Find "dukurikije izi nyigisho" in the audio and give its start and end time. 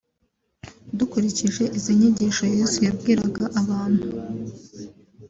0.97-2.43